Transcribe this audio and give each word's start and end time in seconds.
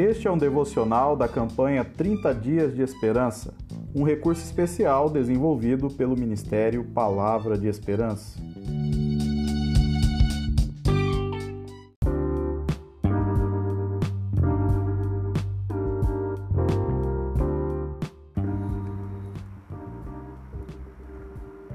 Este 0.00 0.26
é 0.26 0.30
um 0.30 0.38
devocional 0.38 1.14
da 1.14 1.28
campanha 1.28 1.84
30 1.84 2.34
Dias 2.34 2.74
de 2.74 2.80
Esperança, 2.80 3.52
um 3.94 4.02
recurso 4.02 4.42
especial 4.42 5.10
desenvolvido 5.10 5.90
pelo 5.90 6.18
Ministério 6.18 6.82
Palavra 6.82 7.58
de 7.58 7.68
Esperança. 7.68 8.40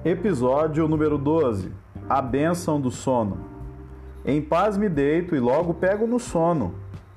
Episódio 0.04 0.88
número 0.88 1.20
12 1.20 1.72
A 2.10 2.24
Bênção 2.24 2.82
do 2.82 2.90
Sono. 2.90 3.54
Em 4.26 4.42
paz 4.42 4.76
me 4.76 4.90
deito 4.90 5.36
e 5.36 5.40
logo 5.40 5.76
pego 5.76 6.08
no 6.08 6.20
sono, 6.20 6.74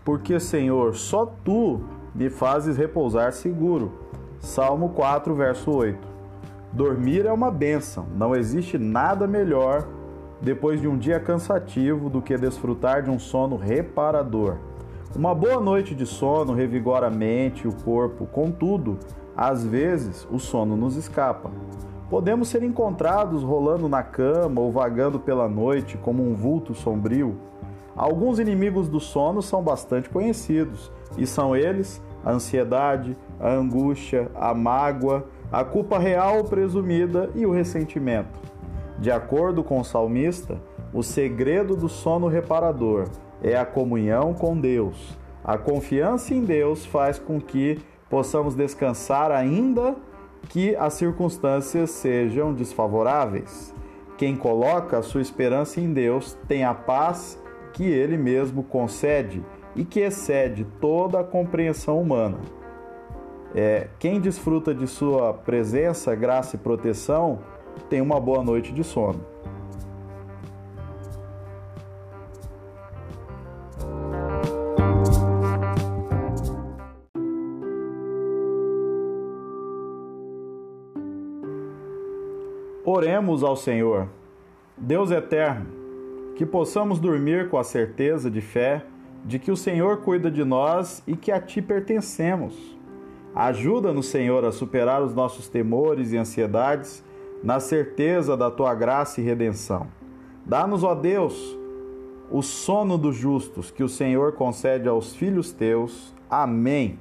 porque, 0.08 0.40
Senhor, 0.40 0.94
só 0.94 1.26
tu 1.44 1.82
me 2.14 2.30
fazes 2.30 2.78
repousar 2.78 3.30
seguro. 3.30 3.92
Salmo 4.40 4.88
4, 4.88 5.34
verso 5.34 5.70
8. 5.70 5.98
Dormir 6.72 7.26
é 7.26 7.30
uma 7.30 7.50
bênção, 7.50 8.06
não 8.16 8.34
existe 8.34 8.78
nada 8.78 9.26
melhor 9.26 9.86
depois 10.40 10.80
de 10.80 10.88
um 10.88 10.96
dia 10.96 11.20
cansativo 11.20 12.08
do 12.08 12.22
que 12.22 12.38
desfrutar 12.38 13.02
de 13.02 13.10
um 13.10 13.18
sono 13.18 13.58
reparador. 13.58 14.56
Uma 15.14 15.34
boa 15.34 15.60
noite 15.60 15.94
de 15.94 16.06
sono 16.06 16.54
revigora 16.54 17.08
a 17.08 17.10
mente 17.10 17.66
e 17.66 17.68
o 17.68 17.74
corpo, 17.74 18.24
contudo, 18.24 18.96
às 19.36 19.62
vezes 19.62 20.26
o 20.30 20.38
sono 20.38 20.74
nos 20.74 20.96
escapa. 20.96 21.50
Podemos 22.08 22.48
ser 22.48 22.62
encontrados 22.62 23.42
rolando 23.42 23.90
na 23.90 24.02
cama 24.02 24.58
ou 24.58 24.72
vagando 24.72 25.20
pela 25.20 25.46
noite 25.50 25.98
como 25.98 26.26
um 26.26 26.34
vulto 26.34 26.72
sombrio. 26.72 27.36
Alguns 27.96 28.38
inimigos 28.38 28.88
do 28.88 29.00
sono 29.00 29.42
são 29.42 29.62
bastante 29.62 30.08
conhecidos, 30.08 30.90
e 31.16 31.26
são 31.26 31.56
eles 31.56 32.02
a 32.24 32.32
ansiedade, 32.32 33.16
a 33.40 33.50
angústia, 33.50 34.30
a 34.34 34.52
mágoa, 34.52 35.26
a 35.50 35.64
culpa 35.64 35.98
real 35.98 36.38
ou 36.38 36.44
presumida 36.44 37.30
e 37.34 37.46
o 37.46 37.52
ressentimento. 37.52 38.38
De 38.98 39.10
acordo 39.10 39.62
com 39.62 39.80
o 39.80 39.84
salmista, 39.84 40.60
o 40.92 41.02
segredo 41.02 41.76
do 41.76 41.88
sono 41.88 42.26
reparador 42.26 43.08
é 43.42 43.56
a 43.56 43.64
comunhão 43.64 44.34
com 44.34 44.58
Deus. 44.58 45.16
A 45.44 45.56
confiança 45.56 46.34
em 46.34 46.42
Deus 46.44 46.84
faz 46.84 47.18
com 47.18 47.40
que 47.40 47.78
possamos 48.10 48.54
descansar 48.54 49.30
ainda 49.30 49.94
que 50.48 50.74
as 50.76 50.94
circunstâncias 50.94 51.90
sejam 51.90 52.52
desfavoráveis. 52.52 53.74
Quem 54.16 54.34
coloca 54.36 55.02
sua 55.02 55.20
esperança 55.20 55.80
em 55.80 55.92
Deus 55.92 56.36
tem 56.48 56.64
a 56.64 56.74
paz 56.74 57.38
que 57.72 57.84
Ele 57.84 58.16
mesmo 58.16 58.62
concede 58.62 59.44
e 59.74 59.84
que 59.84 60.00
excede 60.00 60.64
toda 60.80 61.20
a 61.20 61.24
compreensão 61.24 62.00
humana. 62.00 62.38
É, 63.54 63.88
quem 63.98 64.20
desfruta 64.20 64.74
de 64.74 64.86
Sua 64.86 65.32
presença, 65.32 66.14
graça 66.14 66.56
e 66.56 66.58
proteção 66.58 67.38
tem 67.88 68.00
uma 68.00 68.20
boa 68.20 68.42
noite 68.42 68.72
de 68.72 68.84
sono. 68.84 69.24
Oremos 82.84 83.44
ao 83.44 83.54
Senhor. 83.54 84.08
Deus 84.76 85.10
eterno, 85.10 85.66
que 86.38 86.46
possamos 86.46 87.00
dormir 87.00 87.48
com 87.48 87.58
a 87.58 87.64
certeza 87.64 88.30
de 88.30 88.40
fé 88.40 88.84
de 89.24 89.40
que 89.40 89.50
o 89.50 89.56
Senhor 89.56 90.02
cuida 90.02 90.30
de 90.30 90.44
nós 90.44 91.02
e 91.04 91.16
que 91.16 91.32
a 91.32 91.40
Ti 91.40 91.60
pertencemos. 91.60 92.54
Ajuda-nos, 93.34 94.06
Senhor, 94.06 94.44
a 94.44 94.52
superar 94.52 95.02
os 95.02 95.12
nossos 95.12 95.48
temores 95.48 96.12
e 96.12 96.16
ansiedades 96.16 97.04
na 97.42 97.58
certeza 97.58 98.36
da 98.36 98.52
Tua 98.52 98.72
graça 98.72 99.20
e 99.20 99.24
redenção. 99.24 99.88
Dá-nos, 100.46 100.84
ó 100.84 100.94
Deus, 100.94 101.58
o 102.30 102.40
sono 102.40 102.96
dos 102.96 103.16
justos 103.16 103.72
que 103.72 103.82
o 103.82 103.88
Senhor 103.88 104.34
concede 104.34 104.88
aos 104.88 105.16
filhos 105.16 105.50
Teus. 105.50 106.14
Amém. 106.30 107.00